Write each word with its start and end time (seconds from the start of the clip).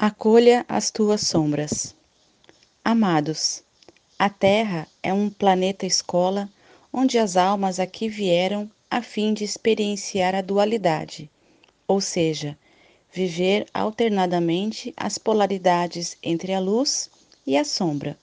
Acolha 0.00 0.64
as 0.68 0.92
tuas 0.92 1.22
sombras. 1.22 1.92
Amados, 2.84 3.64
a 4.16 4.30
Terra 4.30 4.86
é 5.02 5.12
um 5.12 5.28
planeta 5.28 5.86
escola 5.86 6.48
onde 6.92 7.18
as 7.18 7.36
almas 7.36 7.80
aqui 7.80 8.08
vieram 8.08 8.70
a 8.88 9.02
fim 9.02 9.34
de 9.34 9.42
experienciar 9.42 10.36
a 10.36 10.40
dualidade, 10.40 11.28
ou 11.88 12.00
seja, 12.00 12.56
viver 13.12 13.66
alternadamente 13.74 14.94
as 14.96 15.18
polaridades 15.18 16.16
entre 16.22 16.54
a 16.54 16.60
luz 16.60 17.10
e 17.44 17.56
a 17.56 17.64
sombra. 17.64 18.16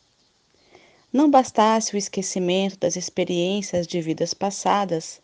Não 1.11 1.29
bastasse 1.29 1.93
o 1.93 1.97
esquecimento 1.97 2.77
das 2.77 2.95
experiências 2.95 3.85
de 3.85 3.99
vidas 3.99 4.33
passadas, 4.33 5.19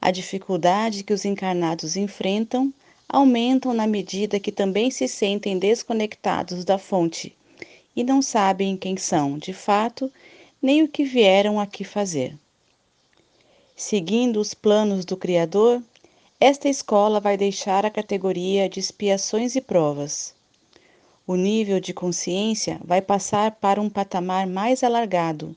a 0.00 0.10
dificuldade 0.10 1.04
que 1.04 1.12
os 1.12 1.26
encarnados 1.26 1.94
enfrentam 1.94 2.72
aumentam 3.12 3.74
na 3.74 3.86
medida 3.86 4.38
que 4.38 4.52
também 4.52 4.90
se 4.90 5.08
sentem 5.08 5.58
desconectados 5.58 6.64
da 6.64 6.78
fonte 6.78 7.36
e 7.94 8.04
não 8.04 8.22
sabem 8.22 8.76
quem 8.76 8.96
são, 8.96 9.36
de 9.36 9.52
fato, 9.52 10.10
nem 10.62 10.82
o 10.82 10.88
que 10.88 11.04
vieram 11.04 11.58
aqui 11.58 11.82
fazer. 11.82 12.36
Seguindo 13.76 14.38
os 14.40 14.54
planos 14.54 15.04
do 15.04 15.16
Criador, 15.16 15.82
esta 16.38 16.68
escola 16.68 17.18
vai 17.18 17.36
deixar 17.36 17.84
a 17.84 17.90
categoria 17.90 18.68
de 18.68 18.78
expiações 18.78 19.56
e 19.56 19.60
provas. 19.60 20.34
O 21.26 21.34
nível 21.34 21.80
de 21.80 21.92
consciência 21.92 22.80
vai 22.84 23.02
passar 23.02 23.52
para 23.52 23.80
um 23.80 23.90
patamar 23.90 24.46
mais 24.46 24.84
alargado, 24.84 25.56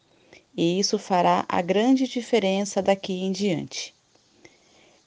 e 0.56 0.80
isso 0.80 0.98
fará 0.98 1.46
a 1.48 1.62
grande 1.62 2.08
diferença 2.08 2.82
daqui 2.82 3.14
em 3.14 3.32
diante. 3.32 3.94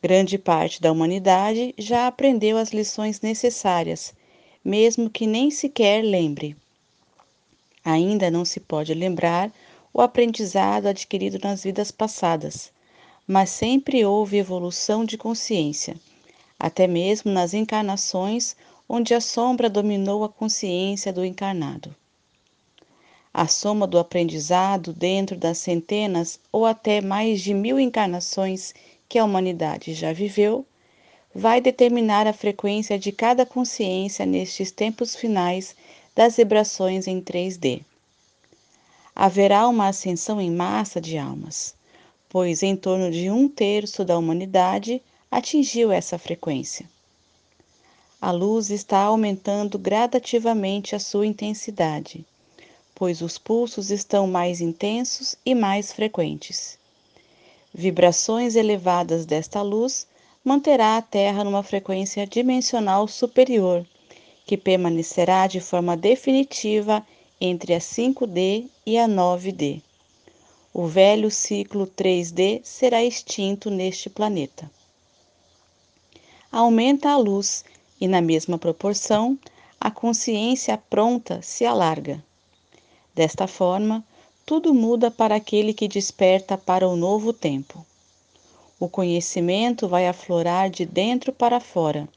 Grande 0.08 0.38
parte 0.38 0.80
da 0.80 0.92
humanidade 0.92 1.74
já 1.76 2.06
aprendeu 2.06 2.56
as 2.58 2.70
lições 2.70 3.20
necessárias, 3.22 4.14
mesmo 4.64 5.10
que 5.10 5.26
nem 5.26 5.50
sequer 5.50 6.00
lembre. 6.00 6.56
Ainda 7.84 8.30
não 8.30 8.44
se 8.44 8.60
pode 8.60 8.94
lembrar 8.94 9.50
o 9.92 10.00
aprendizado 10.00 10.86
adquirido 10.86 11.40
nas 11.42 11.64
vidas 11.64 11.90
passadas, 11.90 12.70
mas 13.26 13.50
sempre 13.50 14.06
houve 14.06 14.36
evolução 14.36 15.04
de 15.04 15.18
consciência, 15.18 15.96
até 16.56 16.86
mesmo 16.86 17.32
nas 17.32 17.52
encarnações 17.52 18.54
onde 18.88 19.12
a 19.12 19.20
sombra 19.20 19.68
dominou 19.68 20.22
a 20.22 20.28
consciência 20.28 21.12
do 21.12 21.24
encarnado. 21.24 21.92
A 23.34 23.48
soma 23.48 23.88
do 23.88 23.98
aprendizado 23.98 24.92
dentro 24.92 25.36
das 25.36 25.58
centenas 25.58 26.38
ou 26.52 26.64
até 26.64 27.00
mais 27.00 27.40
de 27.40 27.52
mil 27.52 27.80
encarnações 27.80 28.72
que 29.08 29.18
a 29.18 29.24
humanidade 29.24 29.94
já 29.94 30.12
viveu, 30.12 30.66
vai 31.34 31.60
determinar 31.60 32.26
a 32.26 32.32
frequência 32.32 32.98
de 32.98 33.12
cada 33.12 33.44
consciência 33.44 34.24
nestes 34.24 34.70
tempos 34.70 35.14
finais 35.14 35.76
das 36.14 36.36
vibrações 36.36 37.06
em 37.06 37.20
3D. 37.20 37.82
Haverá 39.14 39.68
uma 39.68 39.88
ascensão 39.88 40.40
em 40.40 40.50
massa 40.50 41.00
de 41.00 41.18
almas, 41.18 41.74
pois 42.28 42.62
em 42.62 42.74
torno 42.74 43.10
de 43.10 43.30
um 43.30 43.48
terço 43.48 44.04
da 44.04 44.18
humanidade 44.18 45.02
atingiu 45.30 45.92
essa 45.92 46.18
frequência. 46.18 46.88
A 48.20 48.30
luz 48.30 48.70
está 48.70 49.00
aumentando 49.00 49.78
gradativamente 49.78 50.96
a 50.96 50.98
sua 50.98 51.26
intensidade, 51.26 52.24
pois 52.94 53.20
os 53.20 53.36
pulsos 53.36 53.90
estão 53.90 54.26
mais 54.26 54.62
intensos 54.62 55.36
e 55.44 55.54
mais 55.54 55.92
frequentes. 55.92 56.78
Vibrações 57.78 58.56
elevadas 58.56 59.26
desta 59.26 59.60
luz 59.60 60.06
manterá 60.42 60.96
a 60.96 61.02
Terra 61.02 61.44
numa 61.44 61.62
frequência 61.62 62.26
dimensional 62.26 63.06
superior, 63.06 63.84
que 64.46 64.56
permanecerá 64.56 65.46
de 65.46 65.60
forma 65.60 65.94
definitiva 65.94 67.06
entre 67.38 67.74
a 67.74 67.78
5D 67.78 68.66
e 68.86 68.96
a 68.96 69.06
9D. 69.06 69.82
O 70.72 70.86
velho 70.86 71.30
ciclo 71.30 71.86
3D 71.86 72.62
será 72.64 73.04
extinto 73.04 73.68
neste 73.70 74.08
planeta. 74.08 74.70
Aumenta 76.50 77.10
a 77.10 77.18
luz 77.18 77.62
e, 78.00 78.08
na 78.08 78.22
mesma 78.22 78.56
proporção, 78.56 79.38
a 79.78 79.90
consciência 79.90 80.78
pronta 80.78 81.42
se 81.42 81.66
alarga. 81.66 82.24
Desta 83.14 83.46
forma, 83.46 84.02
tudo 84.46 84.72
muda 84.72 85.10
para 85.10 85.34
aquele 85.34 85.74
que 85.74 85.88
desperta 85.88 86.56
para 86.56 86.88
o 86.88 86.94
novo 86.94 87.32
tempo. 87.32 87.84
O 88.78 88.88
conhecimento 88.88 89.88
vai 89.88 90.06
aflorar 90.06 90.70
de 90.70 90.86
dentro 90.86 91.32
para 91.32 91.58
fora, 91.58 92.08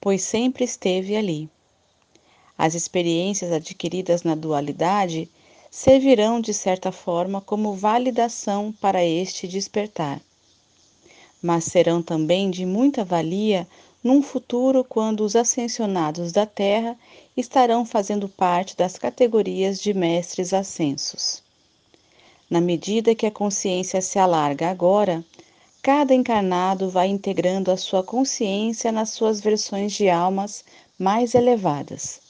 pois 0.00 0.22
sempre 0.22 0.64
esteve 0.64 1.16
ali. 1.16 1.50
As 2.56 2.74
experiências 2.74 3.50
adquiridas 3.50 4.22
na 4.22 4.36
dualidade 4.36 5.28
servirão 5.68 6.40
de 6.40 6.54
certa 6.54 6.92
forma 6.92 7.40
como 7.40 7.74
validação 7.74 8.72
para 8.80 9.04
este 9.04 9.48
despertar. 9.48 10.20
Mas 11.42 11.64
serão 11.64 12.00
também 12.00 12.52
de 12.52 12.64
muita 12.64 13.04
valia 13.04 13.66
num 14.00 14.22
futuro 14.22 14.84
quando 14.84 15.24
os 15.24 15.34
ascensionados 15.34 16.30
da 16.30 16.46
Terra 16.46 16.96
estarão 17.36 17.84
fazendo 17.84 18.28
parte 18.28 18.76
das 18.76 18.96
categorias 18.96 19.80
de 19.80 19.92
mestres 19.92 20.52
ascensos. 20.54 21.43
Na 22.54 22.60
medida 22.60 23.16
que 23.16 23.26
a 23.26 23.32
consciência 23.32 24.00
se 24.00 24.16
alarga 24.16 24.70
agora, 24.70 25.24
cada 25.82 26.14
encarnado 26.14 26.88
vai 26.88 27.08
integrando 27.08 27.68
a 27.68 27.76
sua 27.76 28.00
consciência 28.00 28.92
nas 28.92 29.10
suas 29.10 29.40
versões 29.40 29.92
de 29.92 30.08
almas 30.08 30.64
mais 30.96 31.34
elevadas. 31.34 32.20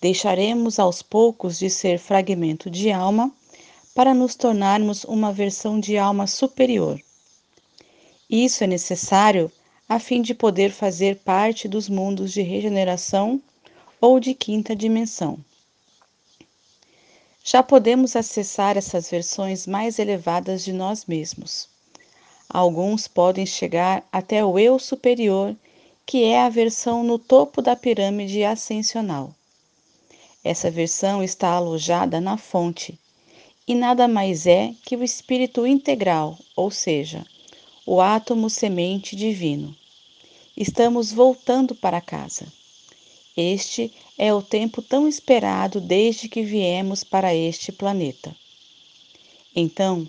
Deixaremos 0.00 0.78
aos 0.78 1.02
poucos 1.02 1.58
de 1.58 1.68
ser 1.68 1.98
fragmento 1.98 2.70
de 2.70 2.90
alma 2.90 3.30
para 3.94 4.14
nos 4.14 4.34
tornarmos 4.34 5.04
uma 5.04 5.30
versão 5.30 5.78
de 5.78 5.98
alma 5.98 6.26
superior. 6.26 6.98
Isso 8.26 8.64
é 8.64 8.66
necessário 8.66 9.52
a 9.86 9.98
fim 9.98 10.22
de 10.22 10.34
poder 10.34 10.72
fazer 10.72 11.16
parte 11.16 11.68
dos 11.68 11.90
mundos 11.90 12.32
de 12.32 12.40
regeneração 12.40 13.38
ou 14.00 14.18
de 14.18 14.32
quinta 14.32 14.74
dimensão. 14.74 15.38
Já 17.42 17.62
podemos 17.62 18.14
acessar 18.16 18.76
essas 18.76 19.10
versões 19.10 19.66
mais 19.66 19.98
elevadas 19.98 20.62
de 20.62 20.72
nós 20.72 21.06
mesmos. 21.06 21.68
Alguns 22.48 23.08
podem 23.08 23.46
chegar 23.46 24.06
até 24.12 24.44
o 24.44 24.58
eu 24.58 24.78
superior, 24.78 25.56
que 26.04 26.24
é 26.24 26.42
a 26.42 26.48
versão 26.48 27.02
no 27.02 27.18
topo 27.18 27.62
da 27.62 27.74
pirâmide 27.74 28.44
ascensional. 28.44 29.34
Essa 30.44 30.70
versão 30.70 31.22
está 31.22 31.50
alojada 31.50 32.20
na 32.20 32.36
fonte 32.36 32.98
e 33.66 33.74
nada 33.74 34.08
mais 34.08 34.46
é 34.46 34.74
que 34.84 34.96
o 34.96 35.04
espírito 35.04 35.66
integral, 35.66 36.36
ou 36.56 36.70
seja, 36.70 37.24
o 37.86 38.00
átomo 38.00 38.50
semente 38.50 39.14
divino. 39.14 39.74
Estamos 40.56 41.12
voltando 41.12 41.74
para 41.74 42.00
casa. 42.00 42.46
Este 43.42 43.90
é 44.18 44.34
o 44.34 44.42
tempo 44.42 44.82
tão 44.82 45.08
esperado 45.08 45.80
desde 45.80 46.28
que 46.28 46.42
viemos 46.42 47.02
para 47.02 47.34
este 47.34 47.72
planeta. 47.72 48.36
Então, 49.56 50.06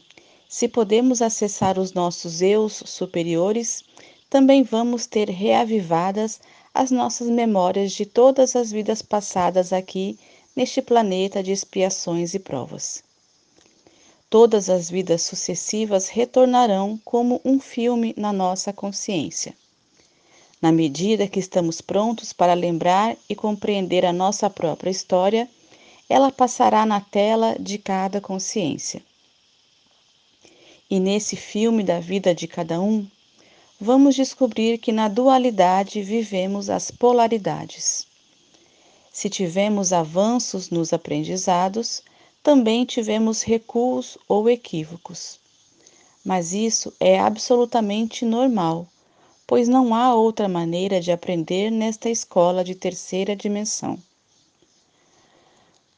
se 0.50 0.68
podemos 0.68 1.22
acessar 1.22 1.80
os 1.80 1.94
nossos 1.94 2.42
eus 2.42 2.84
superiores, 2.86 3.86
também 4.30 4.64
vamos 4.64 5.06
ter 5.06 5.30
reavivadas 5.30 6.42
as 6.74 6.92
nossas 6.92 7.30
memórias 7.30 7.94
de 7.94 8.06
todas 8.06 8.53
as 8.53 8.69
vidas 8.69 9.02
passadas 9.02 9.72
aqui 9.72 10.19
neste 10.53 10.81
planeta 10.81 11.42
de 11.42 11.53
expiações 11.53 12.34
e 12.34 12.40
provas. 12.40 13.02
Todas 14.30 14.69
as 14.69 14.90
vidas 14.90 15.22
sucessivas 15.22 16.09
retornarão 16.09 17.00
como 17.06 17.40
um 17.46 17.62
filme 17.62 18.13
na 18.18 18.34
nossa 18.34 18.74
consciência. 18.74 19.56
Na 20.61 20.72
medida 20.72 21.27
que 21.27 21.39
estamos 21.39 21.81
prontos 21.81 22.31
para 22.31 22.53
lembrar 22.53 23.17
e 23.27 23.33
compreender 23.33 24.06
a 24.06 24.13
nossa 24.13 24.47
própria 24.47 24.91
história, 24.91 25.50
ela 26.07 26.31
passará 26.31 26.86
na 26.86 27.01
tela 27.01 27.56
de 27.59 27.80
cada 27.80 28.21
consciência. 28.21 29.01
E 30.88 31.00
nesse 31.00 31.36
filme 31.36 31.83
da 31.83 32.00
vida 32.00 32.36
de 32.36 32.47
cada 32.47 32.80
um, 32.80 33.07
vamos 33.80 34.13
descobrir 34.13 34.77
que 34.77 34.91
na 34.91 35.07
dualidade 35.07 36.03
vivemos 36.03 36.69
as 36.69 36.91
polaridades. 36.91 38.06
Se 39.12 39.31
tivemos 39.31 39.91
avanços 39.91 40.69
nos 40.69 40.94
aprendizados, 40.94 42.03
também 42.44 42.86
tivemos 42.86 43.41
recuos 43.41 44.15
ou 44.27 44.47
equívocos. 44.47 45.39
Mas 46.24 46.53
isso 46.53 46.94
é 47.00 47.19
absolutamente 47.19 48.24
normal 48.25 48.88
pois 49.51 49.68
não 49.68 49.94
há 49.94 50.15
outra 50.15 50.48
maneira 50.48 51.01
de 51.01 51.12
aprender 51.12 51.69
nesta 51.69 52.09
escola 52.09 52.63
de 52.63 52.74
terceira 52.74 53.36
dimensão. 53.36 54.00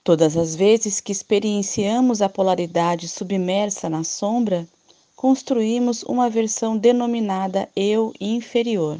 Todas 0.03 0.35
as 0.35 0.55
vezes 0.55 1.00
que 1.00 1.11
experienciamos 1.11 2.19
a 2.19 2.27
polaridade 2.27 3.07
submersa 3.07 3.88
na 3.88 4.03
sombra, 4.03 4.67
construímos 5.15 6.01
uma 6.01 6.31
versão 6.31 6.75
denominada 6.75 7.69
eu 7.75 8.11
inferior. 8.19 8.97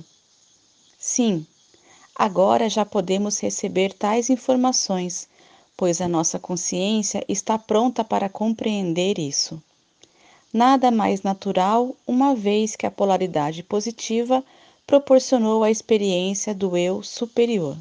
Sim, 1.00 1.48
Agora 2.16 2.70
já 2.70 2.86
podemos 2.86 3.40
receber 3.40 3.92
tais 3.92 4.30
informações, 4.30 5.28
pois 5.76 6.00
a 6.00 6.08
nossa 6.08 6.38
consciência 6.38 7.26
está 7.28 7.58
pronta 7.58 8.04
para 8.04 8.30
compreender 8.30 9.18
isso. 9.18 9.60
Nada 10.54 10.92
mais 10.92 11.24
natural, 11.24 11.96
uma 12.06 12.36
vez 12.36 12.76
que 12.76 12.86
a 12.86 12.92
polaridade 12.92 13.64
positiva 13.64 14.44
proporcionou 14.86 15.64
a 15.64 15.72
experiência 15.72 16.54
do 16.54 16.78
eu 16.78 17.02
superior. 17.02 17.76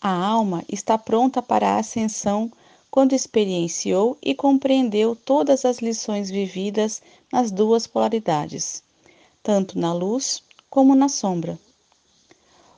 A 0.00 0.10
alma 0.10 0.64
está 0.66 0.96
pronta 0.96 1.42
para 1.42 1.74
a 1.74 1.78
ascensão 1.78 2.50
quando 2.90 3.12
experienciou 3.12 4.16
e 4.22 4.34
compreendeu 4.34 5.14
todas 5.14 5.66
as 5.66 5.80
lições 5.80 6.30
vividas 6.30 7.02
nas 7.30 7.50
duas 7.50 7.86
polaridades, 7.86 8.82
tanto 9.42 9.78
na 9.78 9.92
luz 9.92 10.42
como 10.70 10.94
na 10.94 11.10
sombra. 11.10 11.58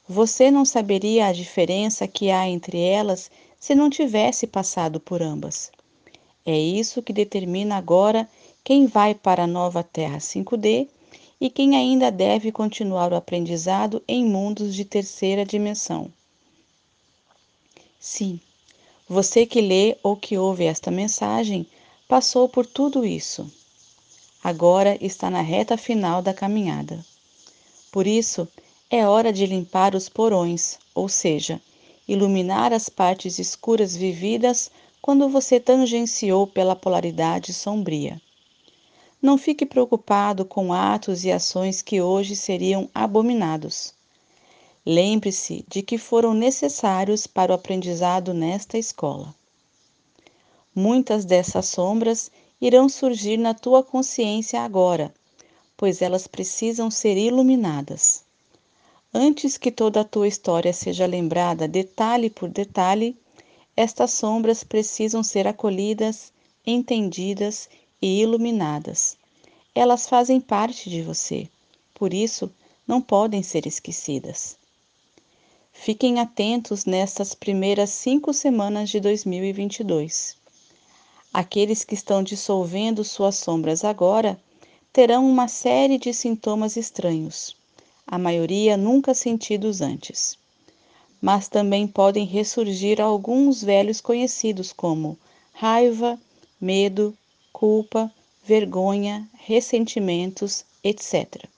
Você 0.09 0.51
não 0.51 0.65
saberia 0.65 1.27
a 1.27 1.33
diferença 1.33 2.09
que 2.09 2.29
há 2.29 2.49
entre 2.49 2.81
elas 2.81 3.31
se 3.61 3.77
não 3.77 3.89
tivesse 3.89 4.49
passado 4.49 4.99
por 4.99 5.23
ambas. 5.23 5.71
É 6.45 6.59
isso 6.59 7.03
que 7.03 7.13
determina 7.13 7.77
agora 7.77 8.29
quem 8.69 8.85
vai 8.85 9.15
para 9.15 9.45
a 9.45 9.47
nova 9.47 9.83
Terra 9.83 10.19
5D 10.19 10.89
e 11.41 11.49
quem 11.49 11.75
ainda 11.75 12.11
deve 12.11 12.53
continuar 12.53 13.15
o 13.15 13.17
aprendizado 13.17 14.05
em 14.07 14.23
mundos 14.23 14.75
de 14.75 14.85
terceira 14.85 15.43
dimensão. 15.43 16.13
Sim, 17.99 18.39
você 19.09 19.47
que 19.47 19.63
lê 19.63 19.97
ou 20.03 20.15
que 20.15 20.37
ouve 20.37 20.65
esta 20.65 20.91
mensagem 20.91 21.67
passou 22.07 22.47
por 22.47 22.67
tudo 22.67 23.07
isso. 23.07 23.51
Agora 24.45 24.99
está 25.03 25.31
na 25.31 25.41
reta 25.41 25.79
final 25.79 26.21
da 26.21 26.35
caminhada. 26.35 27.03
Por 27.91 28.07
isso, 28.07 28.47
é 28.91 29.09
hora 29.09 29.33
de 29.33 29.47
limpar 29.47 29.95
os 29.95 30.11
porões, 30.11 30.79
ou 30.95 31.09
seja, 31.09 31.59
iluminar 32.07 32.75
as 32.75 32.91
partes 32.91 33.39
escuras 33.39 33.97
vividas 33.97 34.71
quando 35.01 35.27
você 35.27 35.59
tangenciou 35.59 36.47
pela 36.47 36.77
polaridade 36.77 37.55
sombria. 37.55 38.21
Não 39.21 39.37
fique 39.37 39.67
preocupado 39.67 40.45
com 40.45 40.73
atos 40.73 41.25
e 41.25 41.33
ações 41.33 41.83
que 41.83 42.01
hoje 42.01 42.37
seriam 42.37 42.89
abominados. 42.95 43.93
Lembre-se 44.87 45.65
de 45.69 45.83
que 45.83 45.99
foram 45.99 46.33
necessários 46.33 47.27
para 47.27 47.53
o 47.53 47.55
aprendizado 47.55 48.33
nesta 48.33 48.79
escola. 48.79 49.35
Muitas 50.75 51.25
dessas 51.25 51.67
sombras 51.67 52.31
irão 52.61 52.89
surgir 52.89 53.37
na 53.37 53.55
tua 53.55 53.83
consciência 53.83 54.61
agora, 54.61 55.13
pois 55.77 56.01
elas 56.01 56.27
precisam 56.27 56.91
ser 56.91 57.17
iluminadas. 57.17 58.23
Antes 59.13 59.59
que 59.59 59.73
toda 59.73 60.03
a 60.03 60.05
tua 60.05 60.29
história 60.29 60.73
seja 60.73 61.07
lembrada 61.07 61.67
detalhe 61.67 62.31
por 62.31 62.49
detalhe, 62.49 63.17
estas 63.77 64.13
sombras 64.13 64.63
precisam 64.63 65.23
ser 65.23 65.47
acolhidas, 65.47 66.33
entendidas 66.65 67.69
e 68.01 68.21
iluminadas. 68.21 69.17
Elas 69.75 70.09
fazem 70.09 70.41
parte 70.41 70.89
de 70.89 71.03
você, 71.03 71.49
por 71.95 72.15
isso 72.15 72.51
não 72.87 73.01
podem 73.01 73.43
ser 73.43 73.67
esquecidas. 73.67 74.57
Fiquem 75.73 76.19
atentos 76.19 76.85
nestas 76.85 77.35
primeiras 77.35 77.91
cinco 77.91 78.33
semanas 78.33 78.91
de 78.91 78.99
2022. 78.99 80.37
Aqueles 81.33 81.85
que 81.85 81.95
estão 81.95 82.23
dissolvendo 82.23 83.05
suas 83.05 83.37
sombras 83.37 83.85
agora 83.85 84.41
terão 84.93 85.29
uma 85.29 85.47
série 85.47 85.99
de 85.99 86.13
sintomas 86.13 86.77
estranhos, 86.77 87.55
a 88.07 88.19
maioria 88.19 88.77
nunca 88.77 89.15
sentidos 89.15 89.81
antes. 89.81 90.37
Mas 91.21 91.49
também 91.49 91.87
podem 91.87 92.25
ressurgir 92.25 93.01
alguns 93.01 93.63
velhos 93.63 94.01
conhecidos 94.01 94.73
como 94.73 95.19
raiva, 95.53 96.19
medo, 96.61 97.17
culpa, 97.53 98.13
vergonha, 98.45 99.29
ressentimentos, 99.35 100.65
etc. 100.83 101.49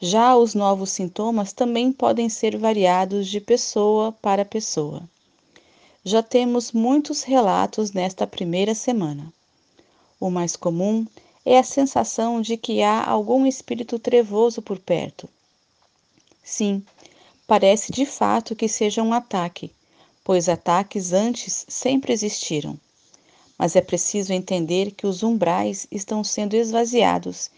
Já 0.00 0.36
os 0.36 0.54
novos 0.54 0.90
sintomas 0.90 1.52
também 1.52 1.90
podem 1.90 2.28
ser 2.28 2.58
variados 2.58 3.28
de 3.28 3.40
pessoa 3.40 4.12
para 4.12 4.44
pessoa. 4.44 5.02
Já 6.04 6.22
temos 6.22 6.70
muitos 6.72 7.22
relatos 7.22 7.92
nesta 7.92 8.26
primeira 8.26 8.74
semana. 8.74 9.32
O 10.20 10.30
mais 10.30 10.54
comum 10.54 11.06
é 11.44 11.58
a 11.58 11.64
sensação 11.64 12.40
de 12.40 12.56
que 12.56 12.82
há 12.82 13.04
algum 13.04 13.46
espírito 13.46 13.98
trevoso 13.98 14.60
por 14.60 14.78
perto. 14.78 15.28
Sim, 16.44 16.84
parece 17.46 17.90
de 17.90 18.04
fato 18.04 18.54
que 18.54 18.68
seja 18.68 19.02
um 19.02 19.12
ataque, 19.12 19.72
pois 20.22 20.48
ataques 20.48 21.12
antes 21.12 21.64
sempre 21.68 22.12
existiram. 22.12 22.78
Mas 23.58 23.74
é 23.74 23.80
preciso 23.80 24.32
entender 24.32 24.90
que 24.90 25.06
os 25.06 25.22
umbrais 25.22 25.86
estão 25.90 26.22
sendo 26.22 26.54
esvaziados 26.54 27.50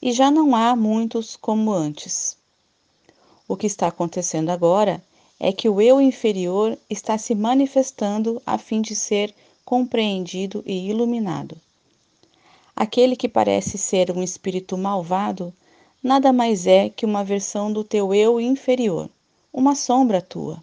e 0.00 0.12
já 0.12 0.30
não 0.30 0.54
há 0.54 0.76
muitos 0.76 1.36
como 1.36 1.72
antes. 1.72 2.36
O 3.48 3.56
que 3.56 3.66
está 3.66 3.86
acontecendo 3.86 4.50
agora 4.50 5.02
é 5.38 5.52
que 5.52 5.68
o 5.68 5.80
eu 5.80 6.00
inferior 6.00 6.76
está 6.88 7.16
se 7.18 7.34
manifestando 7.34 8.42
a 8.44 8.58
fim 8.58 8.80
de 8.80 8.94
ser 8.94 9.34
compreendido 9.64 10.62
e 10.66 10.88
iluminado. 10.88 11.56
Aquele 12.74 13.16
que 13.16 13.28
parece 13.28 13.78
ser 13.78 14.10
um 14.10 14.22
espírito 14.22 14.76
malvado 14.76 15.52
nada 16.02 16.32
mais 16.32 16.66
é 16.66 16.88
que 16.88 17.06
uma 17.06 17.24
versão 17.24 17.72
do 17.72 17.82
teu 17.82 18.14
eu 18.14 18.40
inferior, 18.40 19.08
uma 19.52 19.74
sombra 19.74 20.20
tua. 20.20 20.62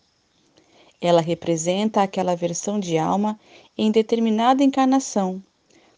Ela 1.03 1.19
representa 1.19 2.01
aquela 2.01 2.33
versão 2.33 2.79
de 2.79 2.97
alma 2.97 3.37
em 3.77 3.91
determinada 3.91 4.63
encarnação, 4.63 5.43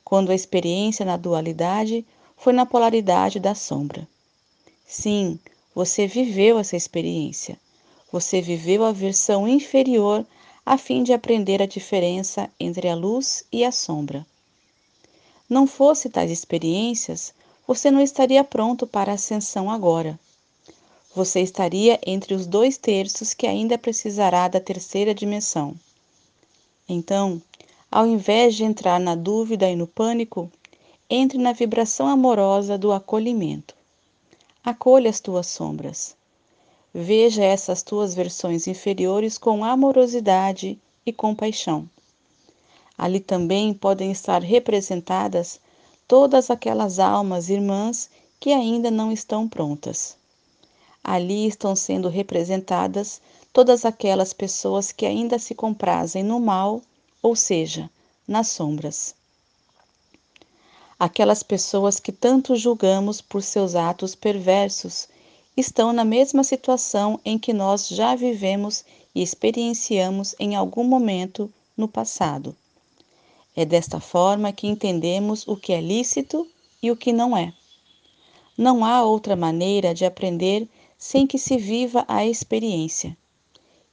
quando 0.04 0.32
a 0.32 0.36
experiência 0.36 1.06
na 1.06 1.16
dualidade 1.16 2.04
foi 2.36 2.52
na 2.52 2.66
polaridade 2.66 3.40
da 3.40 3.54
sombra. 3.54 4.08
Sim, 4.88 5.40
você 5.76 6.08
viveu 6.08 6.58
essa 6.58 6.76
experiência. 6.76 7.56
Você 8.12 8.42
viveu 8.42 8.84
a 8.84 8.92
versão 8.92 9.48
inferior 9.48 10.26
a 10.66 10.76
fim 10.76 11.04
de 11.04 11.14
aprender 11.14 11.62
a 11.62 11.68
diferença 11.68 12.50
entre 12.60 12.90
a 12.90 12.96
luz 12.96 13.46
e 13.52 13.64
a 13.64 13.72
sombra. 13.72 14.26
Não 15.48 15.68
fosse 15.68 16.10
tais 16.10 16.32
experiências, 16.32 17.32
você 17.68 17.92
não 17.92 18.02
estaria 18.02 18.44
pronto 18.44 18.88
para 18.88 19.12
a 19.12 19.16
ascensão 19.16 19.70
agora. 19.70 20.20
Você 21.16 21.40
estaria 21.40 21.98
entre 22.06 22.34
os 22.34 22.46
dois 22.46 22.78
terços 22.78 23.34
que 23.34 23.48
ainda 23.48 23.78
precisará 23.78 24.50
da 24.50 24.60
terceira 24.60 25.16
dimensão. 25.16 25.74
Então, 26.90 27.42
ao 27.90 28.06
invés 28.06 28.54
de 28.54 28.66
entrar 28.66 29.00
na 29.00 29.16
dúvida 29.16 29.70
e 29.70 29.78
no 29.78 29.88
pânico, 29.88 30.52
entre 31.10 31.38
na 31.38 31.54
vibração 31.54 32.06
amorosa 32.08 32.78
do 32.78 32.92
acolhimento. 32.92 33.74
Acolha 34.62 35.10
as 35.10 35.22
tuas 35.22 35.48
sombras. 35.48 36.18
Veja 36.94 37.46
essas 37.46 37.82
tuas 37.82 38.14
versões 38.14 38.68
inferiores 38.68 39.38
com 39.38 39.64
amorosidade 39.64 40.78
e 41.06 41.14
compaixão. 41.14 41.90
Ali 42.98 43.22
também 43.22 43.74
podem 43.74 44.12
estar 44.12 44.44
representadas 44.44 45.62
todas 46.10 46.50
aquelas 46.50 47.00
almas 47.00 47.48
irmãs 47.48 48.10
que 48.38 48.52
ainda 48.52 48.92
não 48.92 49.14
estão 49.14 49.48
prontas. 49.48 50.18
Ali 51.06 51.48
estão 51.48 51.76
sendo 51.76 52.10
representadas 52.10 53.22
todas 53.54 53.86
aquelas 53.86 54.34
pessoas 54.34 54.92
que 54.92 55.06
ainda 55.06 55.40
se 55.40 55.56
comprazem 55.56 56.24
no 56.24 56.40
mal, 56.40 56.82
ou 57.22 57.36
seja, 57.36 57.90
nas 58.28 58.48
sombras 58.48 59.16
aquelas 61.00 61.44
pessoas 61.44 62.00
que 62.00 62.12
tanto 62.12 62.56
julgamos 62.56 63.22
por 63.22 63.44
seus 63.44 63.76
atos 63.76 64.16
perversos 64.16 65.08
estão 65.56 65.94
na 65.94 66.06
mesma 66.06 66.44
situação 66.44 67.20
em 67.24 67.38
que 67.38 67.54
nós 67.54 67.88
já 67.88 68.16
vivemos 68.16 68.84
e 69.14 69.22
experienciamos 69.22 70.36
em 70.40 70.56
algum 70.56 70.84
momento 70.84 71.52
no 71.78 71.88
passado. 71.88 72.56
É 73.56 73.64
desta 73.64 74.00
forma 74.00 74.52
que 74.52 74.68
entendemos 74.68 75.48
o 75.48 75.56
que 75.56 75.72
é 75.72 75.80
lícito 75.80 76.48
e 76.82 76.92
o 76.92 76.96
que 76.96 77.14
não 77.14 77.36
é. 77.36 77.54
Não 78.58 78.84
há 78.84 79.04
outra 79.04 79.36
maneira 79.36 79.94
de 79.94 80.06
aprender 80.06 80.68
sem 80.98 81.28
que 81.28 81.38
se 81.38 81.58
viva 81.58 82.06
a 82.08 82.26
experiência. 82.26 83.18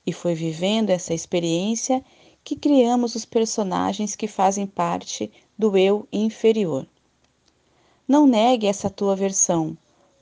E 0.06 0.12
foi 0.12 0.34
vivendo 0.34 0.90
essa 0.90 1.14
experiência 1.14 2.04
que 2.44 2.56
criamos 2.56 3.14
os 3.14 3.24
personagens 3.24 4.16
que 4.16 4.26
fazem 4.26 4.66
parte 4.66 5.30
do 5.56 5.76
eu 5.76 6.06
inferior. 6.12 6.86
Não 8.06 8.26
negue 8.26 8.66
essa 8.66 8.90
tua 8.90 9.14
versão, 9.14 9.76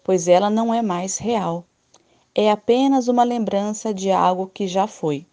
pois 0.04 0.28
ela 0.28 0.50
não 0.50 0.72
é 0.72 0.82
mais 0.82 1.18
real. 1.18 1.64
É 2.34 2.50
apenas 2.50 3.08
uma 3.08 3.24
lembrança 3.24 3.92
de 3.92 4.10
algo 4.10 4.46
que 4.46 4.68
já 4.68 4.86
foi. 4.86 5.26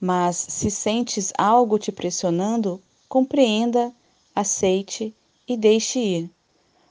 Mas 0.00 0.36
se 0.36 0.70
sentes 0.70 1.32
algo 1.36 1.78
te 1.78 1.90
pressionando, 1.90 2.80
compreenda, 3.08 3.92
aceite 4.34 5.14
e 5.46 5.56
deixe 5.56 5.98
ir. 5.98 6.30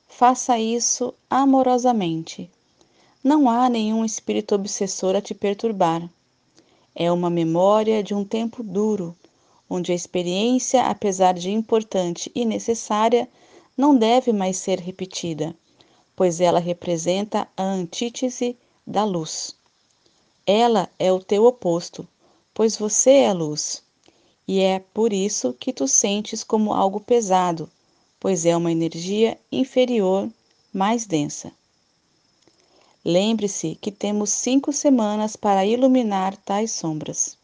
Faça 0.08 0.60
isso 0.60 1.14
amorosamente. 1.30 2.50
Não 3.28 3.50
há 3.50 3.68
nenhum 3.68 4.06
espírito 4.06 4.56
obsessor 4.56 5.14
a 5.14 5.20
te 5.20 5.36
perturbar. 5.36 6.10
É 6.96 7.12
uma 7.12 7.30
memória 7.30 8.02
de 8.02 8.14
um 8.14 8.24
tempo 8.24 8.64
duro, 8.64 9.14
onde 9.70 9.92
a 9.92 9.96
experiência, 9.96 10.86
apesar 10.86 11.34
de 11.34 11.52
importante 11.52 12.32
e 12.34 12.46
necessária, 12.46 13.28
não 13.76 13.98
deve 13.98 14.32
mais 14.32 14.56
ser 14.56 14.80
repetida, 14.80 15.54
pois 16.16 16.40
ela 16.40 16.58
representa 16.58 17.46
a 17.58 17.64
antítese 17.64 18.56
da 18.86 19.04
luz. 19.04 19.54
Ela 20.46 20.90
é 20.98 21.12
o 21.12 21.20
teu 21.20 21.44
oposto, 21.44 22.08
pois 22.54 22.78
você 22.78 23.12
é 23.12 23.34
luz. 23.34 23.84
E 24.48 24.62
é 24.62 24.80
por 24.94 25.12
isso 25.12 25.54
que 25.60 25.74
tu 25.74 25.86
sentes 25.86 26.46
como 26.46 26.74
algo 26.74 27.02
pesado, 27.02 27.70
pois 28.22 28.46
é 28.46 28.56
uma 28.56 28.72
energia 28.72 29.38
inferior, 29.52 30.30
mais 30.74 31.06
densa. 31.06 31.52
Lembre-se 33.10 33.76
que 33.76 33.90
temos 33.90 34.32
cinco 34.32 34.74
semanas 34.74 35.38
para 35.38 35.66
iluminar 35.66 36.36
tais 36.36 36.74
sombras. 36.74 37.38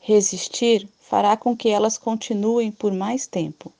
Resistir 0.00 0.88
fará 0.98 1.36
com 1.36 1.56
que 1.56 1.68
elas 1.68 1.96
continuem 1.96 2.72
por 2.72 2.92
mais 2.92 3.24
tempo. 3.24 3.72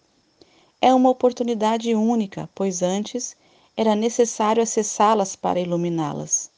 É 0.81 0.95
uma 0.95 1.11
oportunidade 1.11 1.93
única, 1.97 2.49
pois 2.55 2.81
antes 2.81 3.35
era 3.77 3.97
necessário 3.97 4.63
acessá-las 4.63 5.35
para 5.35 5.59
iluminá-las. 5.59 6.49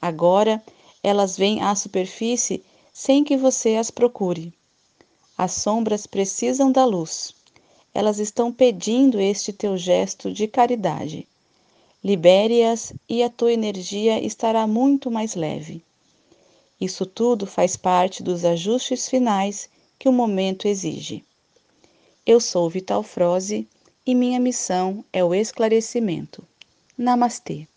Agora 0.00 0.64
elas 1.02 1.36
vêm 1.36 1.60
à 1.60 1.74
superfície 1.74 2.64
sem 2.94 3.22
que 3.22 3.36
você 3.36 3.76
as 3.76 3.90
procure. 3.90 4.54
As 5.36 5.52
sombras 5.52 6.06
precisam 6.06 6.72
da 6.72 6.86
luz. 6.86 7.34
Elas 7.92 8.18
estão 8.18 8.50
pedindo 8.50 9.20
este 9.20 9.52
teu 9.52 9.76
gesto 9.76 10.32
de 10.32 10.48
caridade. 10.48 11.28
Libere-as 12.04 12.92
e 13.08 13.22
a 13.22 13.30
tua 13.30 13.52
energia 13.52 14.20
estará 14.20 14.66
muito 14.66 15.10
mais 15.10 15.34
leve. 15.34 15.82
Isso 16.80 17.06
tudo 17.06 17.46
faz 17.46 17.76
parte 17.76 18.22
dos 18.22 18.44
ajustes 18.44 19.08
finais 19.08 19.68
que 19.98 20.08
o 20.08 20.12
momento 20.12 20.66
exige. 20.66 21.24
Eu 22.26 22.40
sou 22.40 22.68
Vital 22.68 23.04
Froze 23.04 23.68
e 24.04 24.14
minha 24.14 24.40
missão 24.40 25.04
é 25.12 25.22
o 25.22 25.32
esclarecimento. 25.32 26.42
Namastê. 26.98 27.68